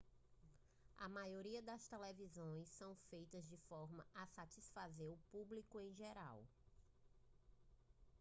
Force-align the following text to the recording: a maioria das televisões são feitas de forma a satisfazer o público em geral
a 0.97 1.07
maioria 1.07 1.61
das 1.61 1.87
televisões 1.87 2.67
são 2.69 2.95
feitas 3.11 3.47
de 3.47 3.55
forma 3.69 4.03
a 4.15 4.25
satisfazer 4.25 5.13
o 5.13 5.19
público 5.31 5.79
em 5.79 5.93
geral 5.93 6.43